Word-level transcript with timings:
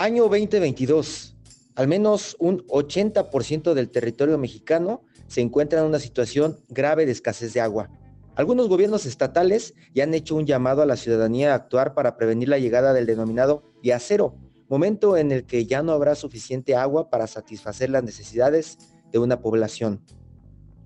Año 0.00 0.22
2022. 0.30 1.36
Al 1.74 1.86
menos 1.86 2.34
un 2.38 2.66
80% 2.68 3.74
del 3.74 3.90
territorio 3.90 4.38
mexicano 4.38 5.02
se 5.26 5.42
encuentra 5.42 5.80
en 5.80 5.86
una 5.88 5.98
situación 5.98 6.58
grave 6.70 7.04
de 7.04 7.12
escasez 7.12 7.52
de 7.52 7.60
agua. 7.60 7.90
Algunos 8.34 8.68
gobiernos 8.68 9.04
estatales 9.04 9.74
ya 9.94 10.04
han 10.04 10.14
hecho 10.14 10.36
un 10.36 10.46
llamado 10.46 10.80
a 10.80 10.86
la 10.86 10.96
ciudadanía 10.96 11.52
a 11.52 11.56
actuar 11.56 11.92
para 11.92 12.16
prevenir 12.16 12.48
la 12.48 12.58
llegada 12.58 12.94
del 12.94 13.04
denominado 13.04 13.74
día 13.82 13.98
cero, 13.98 14.38
momento 14.70 15.18
en 15.18 15.32
el 15.32 15.44
que 15.44 15.66
ya 15.66 15.82
no 15.82 15.92
habrá 15.92 16.14
suficiente 16.14 16.74
agua 16.74 17.10
para 17.10 17.26
satisfacer 17.26 17.90
las 17.90 18.02
necesidades 18.02 18.78
de 19.12 19.18
una 19.18 19.42
población. 19.42 20.02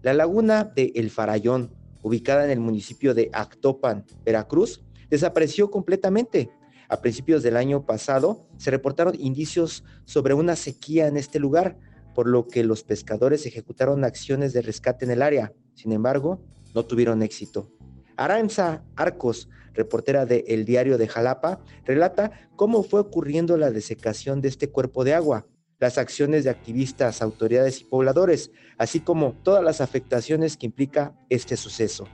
La 0.02 0.12
laguna 0.12 0.64
de 0.64 0.90
El 0.96 1.10
Farallón, 1.10 1.72
ubicada 2.04 2.44
en 2.44 2.50
el 2.50 2.60
municipio 2.60 3.15
de 3.15 3.30
Actopan, 3.32 4.04
Veracruz, 4.24 4.84
desapareció 5.09 5.70
completamente. 5.70 6.51
A 6.88 7.01
principios 7.01 7.42
del 7.42 7.56
año 7.56 7.87
pasado 7.87 8.46
se 8.59 8.70
reportaron 8.70 9.15
indicios 9.18 9.84
sobre 10.04 10.34
una 10.34 10.54
sequía 10.54 11.09
en 11.09 11.16
este 11.16 11.40
lugar, 11.40 11.79
por 12.14 12.29
lo 12.29 12.46
que 12.46 12.62
los 12.62 12.84
pescadores 12.84 13.46
ejecutaron 13.46 14.04
acciones 14.04 14.52
de 14.52 14.60
rescate 14.60 15.06
en 15.06 15.12
el 15.12 15.23
área. 15.23 15.52
Sin 15.74 15.92
embargo, 15.92 16.40
no 16.74 16.84
tuvieron 16.84 17.23
éxito. 17.23 17.73
Aranza 18.16 18.84
Arcos, 18.96 19.48
reportera 19.73 20.26
de 20.26 20.45
El 20.46 20.66
Diario 20.66 20.98
de 20.98 21.09
Jalapa, 21.09 21.60
relata 21.86 22.32
cómo 22.54 22.82
fue 22.82 23.01
ocurriendo 23.01 23.57
la 23.57 23.70
desecación 23.70 24.42
de 24.42 24.48
este 24.48 24.68
cuerpo 24.68 25.04
de 25.04 25.14
agua, 25.14 25.46
las 25.85 25.99
acciones 25.99 26.45
de 26.45 26.51
activistas, 26.51 27.21
autoridades 27.21 27.82
y 27.82 27.85
pobladores, 27.85 28.51
así 28.79 29.01
como 29.01 29.35
todas 29.43 29.63
las 29.63 29.82
afectaciones 29.82 30.57
que 30.57 30.65
implica 30.65 31.15
este 31.29 31.59
suceso. 31.59 32.09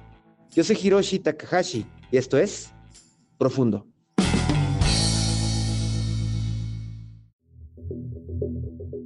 Yo 0.51 0.65
soy 0.65 0.77
Hiroshi 0.83 1.21
Takahashi 1.21 1.87
y 2.11 2.17
esto 2.17 2.37
es 2.37 2.73
Profundo. 3.39 3.87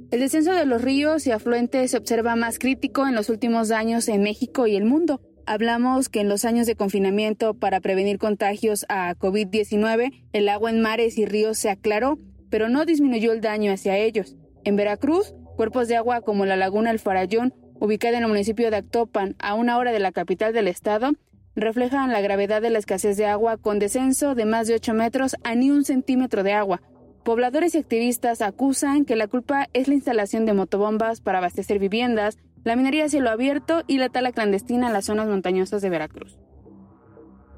El 0.09 0.19
descenso 0.19 0.53
de 0.53 0.65
los 0.65 0.81
ríos 0.81 1.27
y 1.27 1.31
afluentes 1.31 1.91
se 1.91 1.97
observa 1.97 2.35
más 2.35 2.57
crítico 2.57 3.05
en 3.05 3.13
los 3.13 3.29
últimos 3.29 3.69
años 3.69 4.07
en 4.07 4.23
México 4.23 4.65
y 4.65 4.75
el 4.75 4.85
mundo. 4.85 5.21
Hablamos 5.45 6.09
que 6.09 6.21
en 6.21 6.27
los 6.27 6.43
años 6.43 6.65
de 6.65 6.75
confinamiento 6.75 7.53
para 7.53 7.81
prevenir 7.81 8.17
contagios 8.17 8.87
a 8.89 9.13
COVID-19, 9.13 10.25
el 10.33 10.49
agua 10.49 10.71
en 10.71 10.81
mares 10.81 11.19
y 11.19 11.27
ríos 11.27 11.59
se 11.59 11.69
aclaró, 11.69 12.17
pero 12.49 12.67
no 12.67 12.83
disminuyó 12.85 13.31
el 13.31 13.41
daño 13.41 13.71
hacia 13.71 13.99
ellos. 13.99 14.35
En 14.65 14.75
Veracruz, 14.75 15.35
cuerpos 15.55 15.87
de 15.87 15.95
agua 15.95 16.21
como 16.21 16.47
la 16.47 16.55
laguna 16.55 16.89
El 16.89 16.97
Farallón, 16.97 17.53
ubicada 17.79 18.17
en 18.17 18.23
el 18.23 18.29
municipio 18.29 18.71
de 18.71 18.77
Actopan, 18.77 19.35
a 19.37 19.53
una 19.53 19.77
hora 19.77 19.91
de 19.91 19.99
la 19.99 20.11
capital 20.11 20.53
del 20.53 20.67
estado, 20.67 21.11
reflejan 21.55 22.11
la 22.11 22.19
gravedad 22.19 22.63
de 22.63 22.71
la 22.71 22.79
escasez 22.79 23.15
de 23.15 23.27
agua 23.27 23.57
con 23.57 23.77
descenso 23.77 24.33
de 24.33 24.45
más 24.45 24.67
de 24.67 24.73
8 24.73 24.95
metros 24.95 25.35
a 25.43 25.53
ni 25.53 25.69
un 25.69 25.85
centímetro 25.85 26.41
de 26.41 26.53
agua. 26.53 26.81
Pobladores 27.23 27.75
y 27.75 27.77
activistas 27.77 28.41
acusan 28.41 29.05
que 29.05 29.15
la 29.15 29.27
culpa 29.27 29.67
es 29.73 29.87
la 29.87 29.93
instalación 29.93 30.47
de 30.47 30.53
motobombas 30.53 31.21
para 31.21 31.37
abastecer 31.37 31.77
viviendas, 31.77 32.39
la 32.63 32.75
minería 32.75 33.05
a 33.05 33.09
cielo 33.09 33.29
abierto 33.29 33.83
y 33.85 33.99
la 33.99 34.09
tala 34.09 34.31
clandestina 34.31 34.87
en 34.87 34.93
las 34.93 35.05
zonas 35.05 35.27
montañosas 35.27 35.83
de 35.83 35.91
Veracruz. 35.91 36.39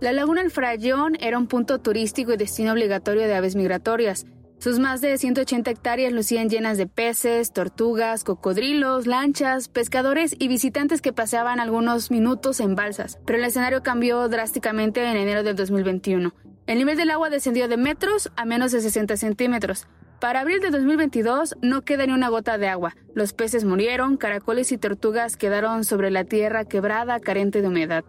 La 0.01 0.11
laguna 0.11 0.41
El 0.41 0.51
Frayón 0.51 1.15
era 1.21 1.37
un 1.37 1.47
punto 1.47 1.79
turístico 1.79 2.33
y 2.33 2.37
destino 2.37 2.73
obligatorio 2.73 3.23
de 3.23 3.33
aves 3.33 3.55
migratorias. 3.55 4.25
Sus 4.59 4.79
más 4.79 5.01
de 5.01 5.15
180 5.15 5.69
hectáreas 5.69 6.11
lucían 6.11 6.49
llenas 6.49 6.79
de 6.79 6.87
peces, 6.87 7.53
tortugas, 7.53 8.23
cocodrilos, 8.23 9.05
lanchas, 9.05 9.69
pescadores 9.69 10.35
y 10.39 10.47
visitantes 10.47 10.99
que 10.99 11.13
paseaban 11.13 11.59
algunos 11.59 12.09
minutos 12.09 12.59
en 12.59 12.73
balsas. 12.73 13.19
Pero 13.23 13.37
el 13.37 13.45
escenario 13.45 13.83
cambió 13.83 14.27
drásticamente 14.29 15.03
en 15.03 15.15
enero 15.15 15.43
del 15.43 15.55
2021. 15.55 16.33
El 16.65 16.77
nivel 16.79 16.97
del 16.97 17.11
agua 17.11 17.29
descendió 17.29 17.67
de 17.67 17.77
metros 17.77 18.31
a 18.35 18.45
menos 18.45 18.71
de 18.71 18.81
60 18.81 19.15
centímetros. 19.17 19.87
Para 20.19 20.39
abril 20.39 20.59
de 20.59 20.71
2022 20.71 21.55
no 21.61 21.83
queda 21.83 22.07
ni 22.07 22.13
una 22.13 22.29
gota 22.29 22.57
de 22.57 22.67
agua. 22.67 22.95
Los 23.13 23.33
peces 23.33 23.63
murieron, 23.63 24.17
caracoles 24.17 24.71
y 24.71 24.79
tortugas 24.79 25.37
quedaron 25.37 25.83
sobre 25.83 26.09
la 26.09 26.23
tierra 26.23 26.65
quebrada, 26.65 27.19
carente 27.19 27.61
de 27.61 27.67
humedad. 27.67 28.03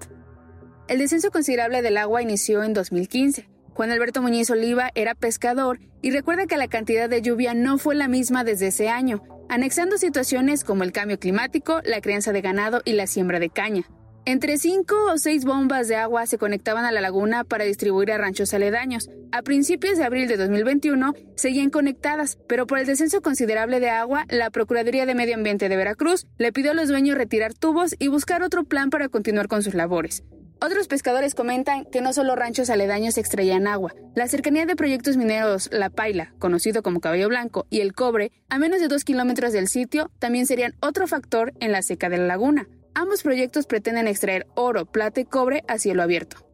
El 0.89 0.99
descenso 0.99 1.31
considerable 1.31 1.83
del 1.83 1.99
agua 1.99 2.23
inició 2.23 2.63
en 2.63 2.73
2015. 2.73 3.58
Juan 3.79 3.93
Alberto 3.93 4.23
Muñiz 4.23 4.51
Oliva 4.51 4.91
era 4.97 5.15
pescador 5.15 5.79
y 6.03 6.11
recuerda 6.11 6.47
que 6.47 6.57
la 6.57 6.67
cantidad 6.67 7.09
de 7.09 7.23
lluvia 7.23 7.55
no 7.55 7.79
fue 7.79 7.95
la 7.95 8.09
misma 8.09 8.43
desde 8.43 8.67
ese 8.67 8.89
año, 8.89 9.23
anexando 9.49 9.99
situaciones 9.99 10.65
como 10.65 10.83
el 10.83 10.91
cambio 10.91 11.21
climático, 11.21 11.81
la 11.85 12.01
crianza 12.01 12.33
de 12.33 12.41
ganado 12.41 12.83
y 12.85 12.95
la 12.95 13.07
siembra 13.07 13.39
de 13.39 13.51
caña. 13.51 13.85
Entre 14.25 14.59
cinco 14.59 14.97
o 15.13 15.17
seis 15.17 15.45
bombas 15.45 15.87
de 15.87 15.95
agua 15.95 16.27
se 16.27 16.39
conectaban 16.39 16.87
a 16.87 16.91
la 16.91 17.01
laguna 17.01 17.45
para 17.45 17.63
distribuir 17.67 18.11
a 18.11 18.19
ranchos 18.19 18.53
aledaños. 18.53 19.11
A 19.31 19.43
principios 19.43 19.97
de 19.97 20.03
abril 20.03 20.27
de 20.27 20.39
2021 20.39 21.15
seguían 21.37 21.71
conectadas, 21.71 22.37
pero 22.49 22.67
por 22.67 22.81
el 22.81 22.87
descenso 22.87 23.23
considerable 23.23 23.79
de 23.79 23.91
agua, 23.91 24.25
la 24.29 24.51
Procuraduría 24.51 25.07
de 25.07 25.15
Medio 25.15 25.37
Ambiente 25.37 25.69
de 25.69 25.77
Veracruz 25.77 26.27
le 26.37 26.53
pidió 26.53 26.73
a 26.73 26.75
los 26.75 26.89
dueños 26.89 27.17
retirar 27.17 27.55
tubos 27.55 27.95
y 27.97 28.09
buscar 28.09 28.43
otro 28.43 28.65
plan 28.65 28.91
para 28.91 29.09
continuar 29.09 29.47
con 29.47 29.63
sus 29.63 29.75
labores. 29.75 30.25
Otros 30.61 30.89
pescadores 30.89 31.37
comentan 31.37 31.85
que 31.85 32.01
no 32.01 32.13
solo 32.13 32.35
ranchos 32.35 32.69
aledaños 32.69 33.17
extraían 33.17 33.69
agua, 33.69 33.95
la 34.17 34.27
cercanía 34.27 34.67
de 34.67 34.75
proyectos 34.75 35.17
mineros 35.17 35.69
La 35.71 35.89
Paila, 35.89 36.35
conocido 36.41 36.83
como 36.83 37.01
Caballo 37.01 37.29
Blanco, 37.29 37.67
y 37.71 37.81
el 37.81 37.93
cobre, 37.93 38.33
a 38.49 38.59
menos 38.59 38.81
de 38.81 38.89
dos 38.89 39.05
kilómetros 39.05 39.53
del 39.53 39.69
sitio, 39.69 40.11
también 40.19 40.47
serían 40.47 40.75
otro 40.81 41.07
factor 41.07 41.53
en 41.61 41.71
la 41.71 41.83
seca 41.83 42.09
de 42.09 42.19
la 42.19 42.27
laguna. 42.27 42.67
Ambos 42.95 43.23
proyectos 43.23 43.67
pretenden 43.67 44.09
extraer 44.09 44.49
oro, 44.57 44.85
plata 44.85 45.21
y 45.21 45.25
cobre 45.25 45.63
a 45.69 45.79
cielo 45.79 46.03
abierto. 46.03 46.49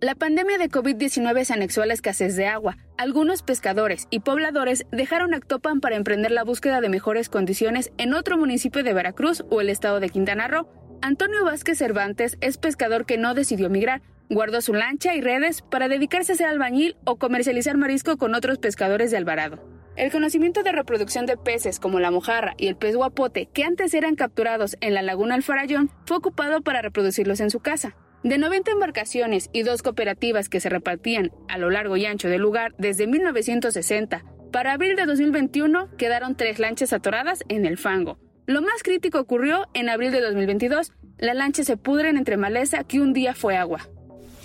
La 0.00 0.14
pandemia 0.14 0.58
de 0.58 0.68
COVID-19 0.68 1.44
se 1.44 1.54
anexó 1.54 1.82
a 1.82 1.86
la 1.86 1.94
escasez 1.94 2.36
de 2.36 2.46
agua. 2.46 2.76
Algunos 2.98 3.42
pescadores 3.42 4.08
y 4.10 4.20
pobladores 4.20 4.84
dejaron 4.92 5.32
Actopan 5.32 5.80
para 5.80 5.96
emprender 5.96 6.32
la 6.32 6.44
búsqueda 6.44 6.80
de 6.80 6.88
mejores 6.88 7.28
condiciones 7.28 7.92
en 7.96 8.12
otro 8.12 8.36
municipio 8.36 8.82
de 8.82 8.92
Veracruz 8.92 9.44
o 9.48 9.60
el 9.60 9.70
estado 9.70 10.00
de 10.00 10.10
Quintana 10.10 10.48
Roo. 10.48 10.68
Antonio 11.02 11.44
Vázquez 11.44 11.78
Cervantes 11.78 12.38
es 12.40 12.58
pescador 12.58 13.06
que 13.06 13.18
no 13.18 13.34
decidió 13.34 13.70
migrar. 13.70 14.02
Guardó 14.28 14.60
su 14.60 14.74
lancha 14.74 15.14
y 15.14 15.20
redes 15.20 15.62
para 15.62 15.88
dedicarse 15.88 16.32
a 16.32 16.36
ser 16.36 16.46
albañil 16.46 16.96
o 17.04 17.16
comercializar 17.16 17.76
marisco 17.76 18.16
con 18.16 18.34
otros 18.34 18.58
pescadores 18.58 19.10
de 19.10 19.16
Alvarado. 19.16 19.62
El 19.96 20.10
conocimiento 20.10 20.62
de 20.62 20.72
reproducción 20.72 21.24
de 21.24 21.36
peces 21.36 21.80
como 21.80 22.00
la 22.00 22.10
mojarra 22.10 22.54
y 22.58 22.66
el 22.66 22.76
pez 22.76 22.96
guapote, 22.96 23.48
que 23.52 23.64
antes 23.64 23.94
eran 23.94 24.14
capturados 24.14 24.76
en 24.80 24.94
la 24.94 25.02
laguna 25.02 25.36
Alfarayón, 25.36 25.90
fue 26.04 26.18
ocupado 26.18 26.60
para 26.60 26.82
reproducirlos 26.82 27.40
en 27.40 27.50
su 27.50 27.60
casa. 27.60 27.96
De 28.22 28.38
90 28.38 28.72
embarcaciones 28.72 29.48
y 29.52 29.62
dos 29.62 29.82
cooperativas 29.82 30.48
que 30.48 30.60
se 30.60 30.68
repartían 30.68 31.30
a 31.48 31.58
lo 31.58 31.70
largo 31.70 31.96
y 31.96 32.04
ancho 32.04 32.28
del 32.28 32.42
lugar 32.42 32.74
desde 32.78 33.06
1960, 33.06 34.24
para 34.52 34.72
abril 34.72 34.96
de 34.96 35.06
2021 35.06 35.96
quedaron 35.96 36.36
tres 36.36 36.58
lanchas 36.58 36.92
atoradas 36.92 37.44
en 37.48 37.66
el 37.66 37.78
fango. 37.78 38.18
Lo 38.46 38.62
más 38.62 38.82
crítico 38.84 39.18
ocurrió 39.18 39.66
en 39.74 39.88
abril 39.88 40.12
de 40.12 40.20
2022. 40.20 40.92
Las 41.18 41.34
lanchas 41.34 41.66
se 41.66 41.76
pudren 41.76 42.16
entre 42.16 42.36
maleza 42.36 42.84
que 42.84 43.00
un 43.00 43.12
día 43.12 43.34
fue 43.34 43.56
agua. 43.56 43.88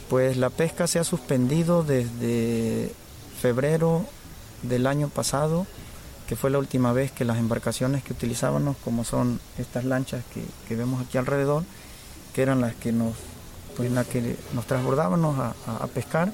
Pues 0.09 0.37
la 0.37 0.49
pesca 0.49 0.87
se 0.87 0.97
ha 0.97 1.03
suspendido 1.03 1.83
desde 1.83 2.91
febrero 3.39 4.05
del 4.63 4.87
año 4.87 5.07
pasado, 5.09 5.67
que 6.27 6.35
fue 6.35 6.49
la 6.49 6.57
última 6.57 6.93
vez 6.93 7.11
que 7.11 7.25
las 7.25 7.37
embarcaciones 7.37 8.03
que 8.03 8.13
utilizábamos, 8.13 8.75
como 8.77 9.03
son 9.03 9.39
estas 9.59 9.85
lanchas 9.85 10.23
que, 10.67 10.75
vemos 10.75 11.05
aquí 11.05 11.19
alrededor, 11.19 11.63
que 12.33 12.41
eran 12.41 12.59
las 12.59 12.73
que 12.73 12.91
nos, 12.91 13.13
pues, 13.77 13.91
que 14.07 14.35
nos 14.53 14.65
transbordábamos 14.65 15.37
a 15.39 15.87
pescar, 15.87 16.31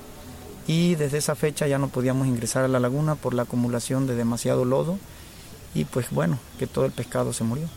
y 0.68 0.96
desde 0.96 1.18
esa 1.18 1.36
fecha 1.36 1.68
ya 1.68 1.80
no 1.80 1.90
podíamos 1.90 2.28
ingresar 2.28 2.64
a 2.64 2.68
la 2.68 2.80
laguna 2.80 3.16
por 3.16 3.34
la 3.34 3.44
acumulación 3.44 4.08
de 4.08 4.16
demasiado 4.16 4.66
lodo, 4.66 4.98
y 5.78 5.86
pues 5.86 6.10
bueno, 6.10 6.40
que 6.58 6.66
todo 6.66 6.86
el 6.86 6.92
pescado 6.92 7.34
se 7.34 7.44
murió. 7.44 7.68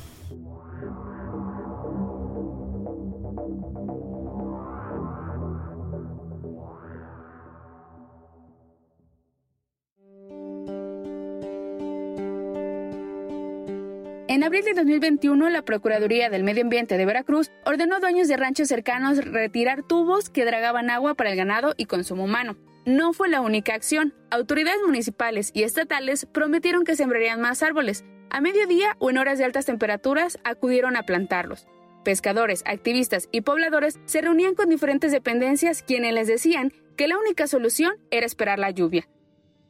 En 14.28 14.44
abril 14.44 14.64
de 14.64 14.72
2021, 14.72 15.50
la 15.50 15.62
Procuraduría 15.62 16.30
del 16.30 16.42
Medio 16.42 16.62
Ambiente 16.62 16.96
de 16.96 17.04
Veracruz 17.04 17.50
ordenó 17.66 17.96
a 17.96 18.00
dueños 18.00 18.28
de 18.28 18.38
ranchos 18.38 18.68
cercanos 18.68 19.22
retirar 19.22 19.82
tubos 19.82 20.30
que 20.30 20.46
dragaban 20.46 20.88
agua 20.88 21.14
para 21.14 21.30
el 21.30 21.36
ganado 21.36 21.74
y 21.76 21.84
consumo 21.84 22.24
humano. 22.24 22.56
No 22.90 23.12
fue 23.12 23.28
la 23.28 23.40
única 23.40 23.72
acción. 23.74 24.14
Autoridades 24.32 24.80
municipales 24.84 25.52
y 25.54 25.62
estatales 25.62 26.26
prometieron 26.26 26.82
que 26.82 26.96
sembrarían 26.96 27.40
más 27.40 27.62
árboles. 27.62 28.04
A 28.30 28.40
mediodía 28.40 28.96
o 28.98 29.10
en 29.10 29.18
horas 29.18 29.38
de 29.38 29.44
altas 29.44 29.64
temperaturas 29.64 30.40
acudieron 30.42 30.96
a 30.96 31.04
plantarlos. 31.04 31.68
Pescadores, 32.04 32.64
activistas 32.66 33.28
y 33.30 33.42
pobladores 33.42 34.00
se 34.06 34.22
reunían 34.22 34.56
con 34.56 34.68
diferentes 34.68 35.12
dependencias 35.12 35.84
quienes 35.84 36.12
les 36.14 36.26
decían 36.26 36.72
que 36.96 37.06
la 37.06 37.16
única 37.16 37.46
solución 37.46 37.92
era 38.10 38.26
esperar 38.26 38.58
la 38.58 38.72
lluvia. 38.72 39.06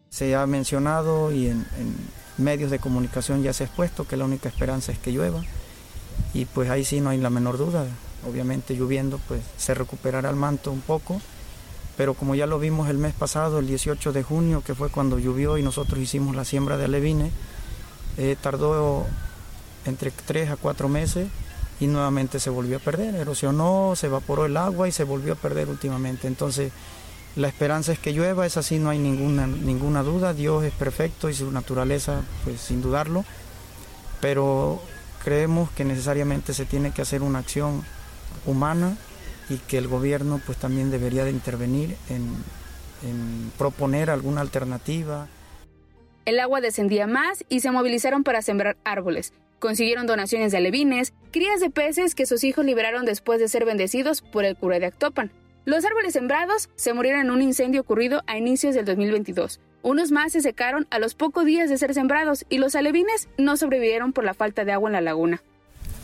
Se 0.08 0.34
ha 0.34 0.46
mencionado 0.46 1.30
y 1.30 1.48
en, 1.48 1.66
medios 2.38 2.70
de 2.70 2.78
comunicación 2.78 3.42
ya 3.42 3.52
se 3.52 3.64
ha 3.64 3.66
expuesto 3.66 4.08
que 4.08 4.16
la 4.16 4.24
única 4.24 4.48
esperanza 4.48 4.92
es 4.92 4.98
que 4.98 5.12
llueva 5.12 5.44
y 6.32 6.46
pues 6.46 6.70
ahí 6.70 6.86
sí 6.86 7.02
no 7.02 7.10
hay 7.10 7.18
la 7.18 7.28
menor 7.28 7.58
duda. 7.58 7.84
Obviamente 8.26 8.74
lloviendo 8.76 9.20
pues 9.28 9.42
se 9.58 9.74
recuperará 9.74 10.30
el 10.30 10.36
manto 10.36 10.72
un 10.72 10.80
poco, 10.80 11.20
pero 12.00 12.14
como 12.14 12.34
ya 12.34 12.46
lo 12.46 12.58
vimos 12.58 12.88
el 12.88 12.96
mes 12.96 13.12
pasado, 13.12 13.58
el 13.58 13.66
18 13.66 14.14
de 14.14 14.22
junio, 14.22 14.62
que 14.64 14.74
fue 14.74 14.88
cuando 14.88 15.18
llovió 15.18 15.58
y 15.58 15.62
nosotros 15.62 16.00
hicimos 16.00 16.34
la 16.34 16.46
siembra 16.46 16.78
de 16.78 16.86
alevines, 16.86 17.30
eh, 18.16 18.36
tardó 18.40 19.04
entre 19.84 20.10
3 20.10 20.48
a 20.48 20.56
4 20.56 20.88
meses 20.88 21.28
y 21.78 21.88
nuevamente 21.88 22.40
se 22.40 22.48
volvió 22.48 22.78
a 22.78 22.80
perder, 22.80 23.16
erosionó, 23.16 23.92
se 23.96 24.06
evaporó 24.06 24.46
el 24.46 24.56
agua 24.56 24.88
y 24.88 24.92
se 24.92 25.04
volvió 25.04 25.34
a 25.34 25.36
perder 25.36 25.68
últimamente. 25.68 26.26
Entonces, 26.26 26.72
la 27.36 27.48
esperanza 27.48 27.92
es 27.92 27.98
que 27.98 28.14
llueva, 28.14 28.46
es 28.46 28.56
así, 28.56 28.78
no 28.78 28.88
hay 28.88 28.98
ninguna, 28.98 29.46
ninguna 29.46 30.02
duda, 30.02 30.32
Dios 30.32 30.64
es 30.64 30.72
perfecto 30.72 31.28
y 31.28 31.34
su 31.34 31.52
naturaleza, 31.52 32.22
pues 32.44 32.62
sin 32.62 32.80
dudarlo, 32.80 33.26
pero 34.22 34.80
creemos 35.22 35.68
que 35.72 35.84
necesariamente 35.84 36.54
se 36.54 36.64
tiene 36.64 36.92
que 36.92 37.02
hacer 37.02 37.20
una 37.20 37.40
acción 37.40 37.84
humana 38.46 38.96
y 39.50 39.58
que 39.58 39.78
el 39.78 39.88
gobierno 39.88 40.40
pues 40.46 40.58
también 40.58 40.90
debería 40.90 41.24
de 41.24 41.30
intervenir 41.30 41.96
en, 42.08 42.28
en 43.02 43.52
proponer 43.58 44.08
alguna 44.08 44.40
alternativa. 44.40 45.28
El 46.24 46.38
agua 46.40 46.60
descendía 46.60 47.06
más 47.06 47.44
y 47.48 47.60
se 47.60 47.70
movilizaron 47.70 48.22
para 48.24 48.40
sembrar 48.40 48.76
árboles. 48.84 49.32
Consiguieron 49.58 50.06
donaciones 50.06 50.52
de 50.52 50.58
alevines, 50.58 51.12
crías 51.32 51.60
de 51.60 51.68
peces 51.68 52.14
que 52.14 52.24
sus 52.24 52.44
hijos 52.44 52.64
liberaron 52.64 53.04
después 53.04 53.40
de 53.40 53.48
ser 53.48 53.64
bendecidos 53.64 54.22
por 54.22 54.44
el 54.44 54.56
cura 54.56 54.78
de 54.78 54.86
Actopan. 54.86 55.32
Los 55.66 55.84
árboles 55.84 56.14
sembrados 56.14 56.70
se 56.76 56.94
murieron 56.94 57.20
en 57.20 57.30
un 57.30 57.42
incendio 57.42 57.82
ocurrido 57.82 58.22
a 58.26 58.38
inicios 58.38 58.74
del 58.74 58.86
2022. 58.86 59.60
Unos 59.82 60.12
más 60.12 60.32
se 60.32 60.40
secaron 60.40 60.86
a 60.90 60.98
los 60.98 61.14
pocos 61.14 61.44
días 61.44 61.68
de 61.68 61.76
ser 61.76 61.92
sembrados 61.92 62.46
y 62.48 62.58
los 62.58 62.74
alevines 62.74 63.28
no 63.36 63.56
sobrevivieron 63.56 64.12
por 64.12 64.24
la 64.24 64.34
falta 64.34 64.64
de 64.64 64.72
agua 64.72 64.88
en 64.88 64.94
la 64.94 65.00
laguna. 65.00 65.42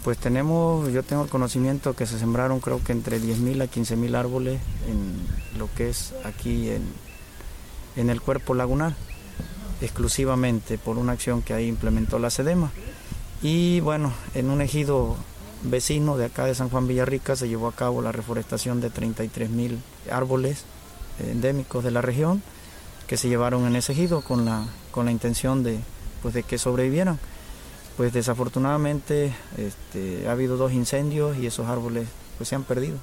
Pues 0.06 0.19
tenemos, 0.19 0.93
yo 0.93 1.03
tengo 1.03 1.25
el 1.25 1.29
conocimiento 1.29 1.97
que 1.97 2.06
se 2.06 2.17
sembraron 2.17 2.61
creo 2.61 2.81
que 2.81 2.93
entre 2.93 3.20
10.000 3.20 3.62
a 3.62 3.67
15.000 3.67 4.14
árboles 4.14 4.61
en 4.87 5.58
lo 5.58 5.69
que 5.75 5.91
es 5.91 6.14
aquí 6.23 6.70
en, 6.70 6.85
en 7.97 8.08
el 8.08 8.20
cuerpo 8.20 8.55
lagunar, 8.55 8.94
exclusivamente 9.81 10.79
por 10.79 10.97
una 10.97 11.11
acción 11.11 11.43
que 11.43 11.55
ahí 11.55 11.67
implementó 11.67 12.20
la 12.20 12.31
SEDEMA. 12.31 12.70
Y 13.43 13.81
bueno, 13.81 14.12
en 14.37 14.50
un 14.50 14.62
ejido 14.62 15.17
vecino 15.64 16.17
de 16.17 16.26
acá 16.26 16.44
de 16.44 16.55
San 16.55 16.69
Juan 16.69 16.87
Villarrica 16.87 17.35
se 17.35 17.49
llevó 17.49 17.67
a 17.67 17.75
cabo 17.75 18.00
la 18.00 18.12
reforestación 18.12 18.81
de 18.81 18.91
33 18.91 19.50
mil 19.50 19.82
árboles 20.08 20.67
endémicos 21.19 21.82
de 21.82 21.91
la 21.91 22.00
región 22.00 22.44
que 23.08 23.17
se 23.17 23.29
llevaron 23.29 23.67
en 23.67 23.75
ese 23.75 23.91
ejido 23.91 24.20
con 24.20 24.44
la, 24.44 24.69
con 24.93 25.06
la 25.06 25.11
intención 25.11 25.64
de, 25.64 25.81
pues 26.23 26.32
de 26.32 26.44
que 26.44 26.58
sobrevivieran. 26.58 27.19
Pues 27.96 28.12
desafortunadamente 28.12 29.32
este, 29.56 30.28
ha 30.28 30.32
habido 30.32 30.56
dos 30.56 30.72
incendios 30.72 31.37
y 31.38 31.46
esos 31.46 31.66
árboles 31.66 32.08
pues, 32.37 32.48
se 32.48 32.54
han 32.54 32.64
perdido. 32.64 32.98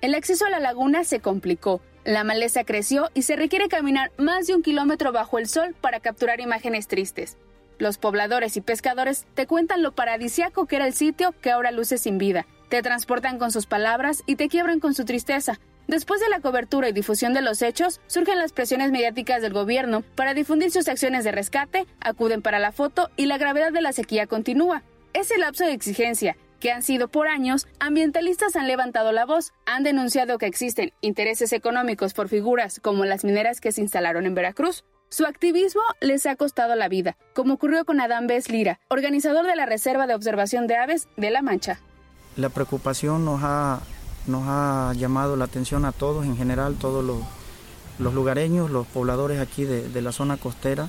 El 0.00 0.14
acceso 0.14 0.46
a 0.46 0.50
la 0.50 0.60
laguna 0.60 1.04
se 1.04 1.20
complicó. 1.20 1.80
La 2.04 2.22
maleza 2.22 2.64
creció 2.64 3.10
y 3.14 3.22
se 3.22 3.36
requiere 3.36 3.68
caminar 3.68 4.12
más 4.16 4.46
de 4.46 4.54
un 4.54 4.62
kilómetro 4.62 5.12
bajo 5.12 5.38
el 5.38 5.48
sol 5.48 5.74
para 5.80 6.00
capturar 6.00 6.40
imágenes 6.40 6.86
tristes. 6.86 7.36
Los 7.78 7.98
pobladores 7.98 8.56
y 8.56 8.60
pescadores 8.60 9.26
te 9.34 9.46
cuentan 9.46 9.82
lo 9.82 9.92
paradisiaco 9.92 10.66
que 10.66 10.76
era 10.76 10.86
el 10.86 10.94
sitio 10.94 11.34
que 11.42 11.50
ahora 11.50 11.72
luce 11.72 11.98
sin 11.98 12.16
vida. 12.16 12.46
Te 12.68 12.80
transportan 12.82 13.38
con 13.38 13.52
sus 13.52 13.66
palabras 13.66 14.22
y 14.26 14.36
te 14.36 14.48
quiebran 14.48 14.80
con 14.80 14.94
su 14.94 15.04
tristeza. 15.04 15.58
Después 15.86 16.20
de 16.20 16.28
la 16.28 16.40
cobertura 16.40 16.88
y 16.88 16.92
difusión 16.92 17.32
de 17.32 17.42
los 17.42 17.62
hechos, 17.62 18.00
surgen 18.08 18.38
las 18.38 18.52
presiones 18.52 18.90
mediáticas 18.90 19.40
del 19.40 19.52
gobierno 19.52 20.02
para 20.14 20.34
difundir 20.34 20.70
sus 20.72 20.88
acciones 20.88 21.22
de 21.24 21.32
rescate, 21.32 21.86
acuden 22.00 22.42
para 22.42 22.58
la 22.58 22.72
foto 22.72 23.10
y 23.16 23.26
la 23.26 23.38
gravedad 23.38 23.72
de 23.72 23.80
la 23.80 23.92
sequía 23.92 24.26
continúa. 24.26 24.82
Ese 25.12 25.38
lapso 25.38 25.64
de 25.64 25.72
exigencia, 25.72 26.36
que 26.58 26.72
han 26.72 26.82
sido 26.82 27.08
por 27.08 27.28
años, 27.28 27.68
ambientalistas 27.78 28.56
han 28.56 28.66
levantado 28.66 29.12
la 29.12 29.26
voz, 29.26 29.52
han 29.64 29.84
denunciado 29.84 30.38
que 30.38 30.46
existen 30.46 30.92
intereses 31.00 31.52
económicos 31.52 32.14
por 32.14 32.28
figuras 32.28 32.80
como 32.80 33.04
las 33.04 33.24
mineras 33.24 33.60
que 33.60 33.72
se 33.72 33.80
instalaron 33.80 34.26
en 34.26 34.34
Veracruz, 34.34 34.84
su 35.08 35.24
activismo 35.24 35.82
les 36.00 36.26
ha 36.26 36.34
costado 36.34 36.74
la 36.74 36.88
vida, 36.88 37.16
como 37.32 37.54
ocurrió 37.54 37.84
con 37.84 38.00
Adán 38.00 38.26
Bess 38.26 38.48
Lira, 38.48 38.80
organizador 38.88 39.46
de 39.46 39.54
la 39.54 39.64
Reserva 39.64 40.08
de 40.08 40.14
Observación 40.14 40.66
de 40.66 40.76
Aves 40.76 41.06
de 41.16 41.30
La 41.30 41.42
Mancha. 41.42 41.78
La 42.36 42.48
preocupación 42.48 43.24
nos 43.24 43.40
ha, 43.44 43.80
nos 44.26 44.44
ha 44.46 44.92
llamado 44.94 45.36
la 45.36 45.44
atención 45.44 45.84
a 45.84 45.92
todos 45.92 46.24
en 46.24 46.36
general, 46.36 46.76
todos 46.76 47.04
los, 47.04 47.18
los 47.98 48.14
lugareños, 48.14 48.70
los 48.70 48.86
pobladores 48.86 49.40
aquí 49.40 49.64
de, 49.64 50.02
la 50.02 50.12
zona 50.12 50.36
costera, 50.36 50.88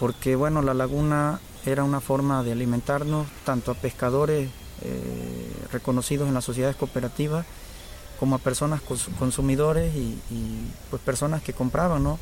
porque 0.00 0.36
bueno, 0.36 0.62
la 0.62 0.74
laguna 0.74 1.40
era 1.64 1.84
una 1.84 2.00
forma 2.00 2.42
de 2.42 2.52
alimentarnos 2.52 3.26
tanto 3.44 3.70
a 3.70 3.74
pescadores 3.74 4.50
eh, 4.82 5.52
reconocidos 5.72 6.28
en 6.28 6.34
las 6.34 6.44
sociedades 6.44 6.76
cooperativas 6.76 7.46
como 8.18 8.36
a 8.36 8.38
personas 8.38 8.80
consumidores 9.18 9.94
y, 9.94 10.18
pues 10.90 11.02
personas 11.02 11.42
que 11.42 11.52
compraban, 11.52 12.02
¿no? 12.02 12.18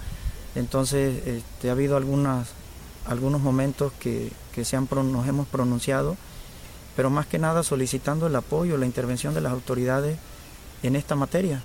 Entonces 0.55 1.27
este, 1.27 1.69
ha 1.69 1.73
habido 1.73 1.97
algunos 1.97 3.41
momentos 3.41 3.93
que, 4.01 4.33
se 4.63 4.77
han, 4.77 4.89
nos 4.91 5.27
hemos 5.27 5.47
pronunciado, 5.47 6.17
pero 6.97 7.11
más 7.11 7.27
que 7.27 7.39
nada 7.39 7.63
solicitando 7.63 8.27
el 8.27 8.37
apoyo, 8.37 8.77
la 8.77 8.87
intervención 8.87 9.35
de 9.35 9.41
las 9.41 9.53
autoridades 9.53 10.19
en 10.83 10.97
esta 10.97 11.15
materia. 11.15 11.65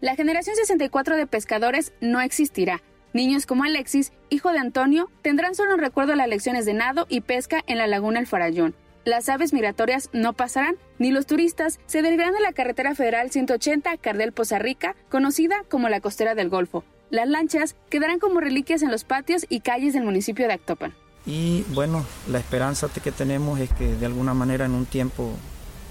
La 0.00 0.14
generación 0.14 0.56
64 0.56 1.16
de 1.16 1.26
pescadores 1.26 1.92
no 2.00 2.20
existirá. 2.20 2.82
Niños 3.12 3.46
como 3.46 3.64
Alexis, 3.64 4.12
hijo 4.28 4.52
de 4.52 4.58
Antonio, 4.58 5.10
tendrán 5.22 5.54
solo 5.54 5.74
un 5.74 5.80
recuerdo 5.80 6.12
de 6.12 6.18
las 6.18 6.28
lecciones 6.28 6.66
de 6.66 6.74
nado 6.74 7.06
y 7.08 7.22
pesca 7.22 7.62
en 7.66 7.78
la 7.78 7.86
laguna 7.86 8.20
El 8.20 8.26
Farallón. 8.26 8.74
Las 9.04 9.28
aves 9.28 9.52
migratorias 9.52 10.10
no 10.12 10.32
pasarán, 10.32 10.76
ni 10.98 11.12
los 11.12 11.26
turistas 11.26 11.78
se 11.86 12.02
derivarán 12.02 12.34
de 12.34 12.40
la 12.40 12.52
carretera 12.52 12.94
federal 12.94 13.30
180 13.30 13.96
Cardel 13.98 14.32
Poza 14.32 14.58
Rica, 14.58 14.96
conocida 15.08 15.62
como 15.70 15.88
la 15.88 16.00
costera 16.00 16.34
del 16.34 16.50
Golfo, 16.50 16.84
las 17.10 17.28
lanchas 17.28 17.76
quedarán 17.88 18.18
como 18.18 18.40
reliquias 18.40 18.82
en 18.82 18.90
los 18.90 19.04
patios 19.04 19.46
y 19.48 19.60
calles 19.60 19.94
del 19.94 20.02
municipio 20.02 20.48
de 20.48 20.54
Actopan. 20.54 20.94
Y 21.26 21.64
bueno, 21.74 22.04
la 22.28 22.38
esperanza 22.38 22.88
que 22.88 23.10
tenemos 23.10 23.58
es 23.58 23.70
que 23.72 23.96
de 23.96 24.06
alguna 24.06 24.32
manera 24.32 24.64
en 24.64 24.72
un 24.72 24.86
tiempo, 24.86 25.32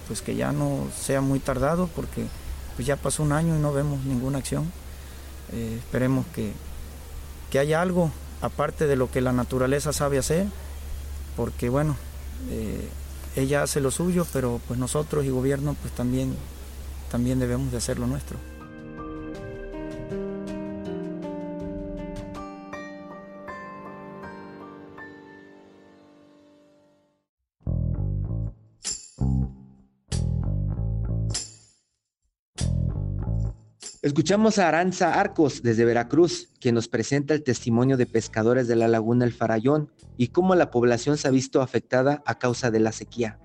pues 0.08 0.22
que 0.22 0.34
ya 0.34 0.52
no 0.52 0.86
sea 0.98 1.20
muy 1.20 1.40
tardado, 1.40 1.88
porque 1.94 2.26
pues 2.74 2.86
ya 2.86 2.96
pasó 2.96 3.22
un 3.22 3.32
año 3.32 3.54
y 3.54 3.60
no 3.60 3.72
vemos 3.72 4.02
ninguna 4.04 4.38
acción. 4.38 4.72
Eh, 5.52 5.76
esperemos 5.78 6.24
que, 6.34 6.52
que 7.50 7.58
haya 7.58 7.82
algo 7.82 8.10
aparte 8.40 8.86
de 8.86 8.96
lo 8.96 9.10
que 9.10 9.20
la 9.20 9.32
naturaleza 9.32 9.92
sabe 9.92 10.18
hacer, 10.18 10.46
porque 11.36 11.68
bueno, 11.68 11.96
eh, 12.50 12.88
ella 13.36 13.62
hace 13.62 13.80
lo 13.80 13.90
suyo, 13.90 14.26
pero 14.32 14.60
pues 14.66 14.78
nosotros 14.78 15.24
y 15.26 15.30
gobierno 15.30 15.76
pues 15.80 15.94
también, 15.94 16.34
también 17.10 17.38
debemos 17.38 17.70
de 17.72 17.78
hacer 17.78 17.98
lo 17.98 18.06
nuestro. 18.06 18.38
Escuchamos 34.06 34.60
a 34.60 34.68
Aranza 34.68 35.18
Arcos 35.18 35.64
desde 35.64 35.84
Veracruz, 35.84 36.52
quien 36.60 36.76
nos 36.76 36.86
presenta 36.86 37.34
el 37.34 37.42
testimonio 37.42 37.96
de 37.96 38.06
pescadores 38.06 38.68
de 38.68 38.76
la 38.76 38.86
laguna 38.86 39.24
El 39.24 39.32
Farallón 39.32 39.90
y 40.16 40.28
cómo 40.28 40.54
la 40.54 40.70
población 40.70 41.16
se 41.16 41.26
ha 41.26 41.32
visto 41.32 41.60
afectada 41.60 42.22
a 42.24 42.38
causa 42.38 42.70
de 42.70 42.78
la 42.78 42.92
sequía. 42.92 43.40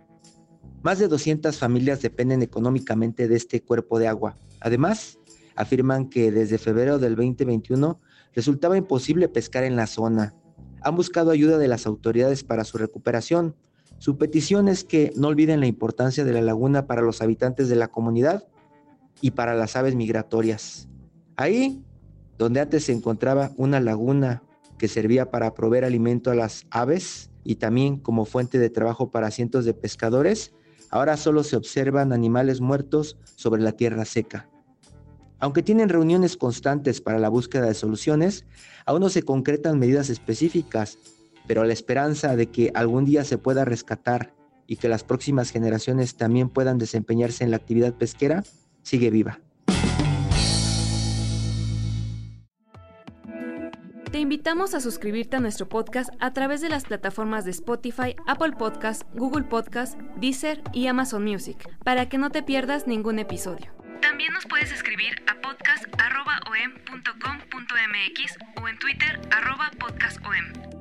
Más 0.83 0.99
de 0.99 1.07
200 1.07 1.57
familias 1.57 2.03
dependen 2.03 2.43
económicamente 2.43 3.27
de 3.27 3.37
este 3.37 3.63
cuerpo 3.63 3.97
de 3.97 4.07
agua. 4.07 4.37
Además, 4.59 5.17
afirman 5.55 6.11
que 6.11 6.31
desde 6.31 6.59
febrero 6.59 6.99
del 6.99 7.15
2021 7.15 7.99
resultaba 8.35 8.77
imposible 8.77 9.29
pescar 9.29 9.63
en 9.63 9.75
la 9.75 9.87
zona. 9.87 10.35
Han 10.83 10.95
buscado 10.95 11.31
ayuda 11.31 11.57
de 11.57 11.69
las 11.69 11.87
autoridades 11.87 12.43
para 12.43 12.65
su 12.65 12.77
recuperación. 12.77 13.55
Su 13.97 14.19
petición 14.19 14.67
es 14.67 14.83
que 14.83 15.11
no 15.15 15.29
olviden 15.29 15.59
la 15.59 15.65
importancia 15.65 16.23
de 16.23 16.33
la 16.33 16.41
laguna 16.43 16.85
para 16.85 17.01
los 17.01 17.23
habitantes 17.23 17.67
de 17.67 17.77
la 17.77 17.87
comunidad 17.87 18.45
y 19.19 19.31
para 19.31 19.55
las 19.55 19.75
aves 19.75 19.95
migratorias. 19.95 20.87
Ahí, 21.35 21.83
donde 22.37 22.59
antes 22.59 22.85
se 22.85 22.93
encontraba 22.93 23.51
una 23.57 23.79
laguna 23.79 24.43
que 24.77 24.87
servía 24.87 25.29
para 25.29 25.53
proveer 25.53 25.85
alimento 25.85 26.31
a 26.31 26.35
las 26.35 26.65
aves 26.71 27.29
y 27.43 27.55
también 27.55 27.97
como 27.97 28.25
fuente 28.25 28.57
de 28.59 28.69
trabajo 28.69 29.11
para 29.11 29.31
cientos 29.31 29.65
de 29.65 29.73
pescadores, 29.73 30.53
ahora 30.89 31.17
solo 31.17 31.43
se 31.43 31.55
observan 31.55 32.13
animales 32.13 32.61
muertos 32.61 33.17
sobre 33.35 33.61
la 33.61 33.73
tierra 33.73 34.05
seca. 34.05 34.49
Aunque 35.39 35.63
tienen 35.63 35.89
reuniones 35.89 36.37
constantes 36.37 37.01
para 37.01 37.17
la 37.17 37.29
búsqueda 37.29 37.65
de 37.65 37.73
soluciones, 37.73 38.45
aún 38.85 39.01
no 39.01 39.09
se 39.09 39.23
concretan 39.23 39.79
medidas 39.79 40.09
específicas, 40.09 40.99
pero 41.47 41.63
la 41.63 41.73
esperanza 41.73 42.35
de 42.35 42.47
que 42.47 42.71
algún 42.75 43.05
día 43.05 43.23
se 43.23 43.39
pueda 43.39 43.65
rescatar 43.65 44.35
y 44.67 44.77
que 44.77 44.87
las 44.87 45.03
próximas 45.03 45.49
generaciones 45.49 46.15
también 46.15 46.49
puedan 46.49 46.77
desempeñarse 46.77 47.43
en 47.43 47.51
la 47.51 47.57
actividad 47.57 47.93
pesquera 47.93 48.43
sigue 48.83 49.09
viva. 49.09 49.39
Te 54.11 54.19
invitamos 54.19 54.73
a 54.73 54.81
suscribirte 54.81 55.37
a 55.37 55.39
nuestro 55.39 55.69
podcast 55.69 56.09
a 56.19 56.33
través 56.33 56.59
de 56.59 56.67
las 56.67 56.83
plataformas 56.83 57.45
de 57.45 57.51
Spotify, 57.51 58.13
Apple 58.27 58.51
Podcast, 58.51 59.03
Google 59.13 59.45
Podcast, 59.45 59.97
Deezer 60.17 60.61
y 60.73 60.87
Amazon 60.87 61.23
Music, 61.23 61.65
para 61.85 62.09
que 62.09 62.17
no 62.17 62.29
te 62.29 62.43
pierdas 62.43 62.87
ningún 62.87 63.19
episodio. 63.19 63.71
También 64.01 64.33
nos 64.33 64.45
puedes 64.47 64.73
escribir 64.73 65.23
a 65.27 65.39
podcast.om.com.mx 65.39 68.37
o 68.61 68.67
en 68.67 68.77
Twitter 68.79 69.21
podcastom. 69.79 70.80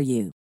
for 0.01 0.05
you. 0.05 0.40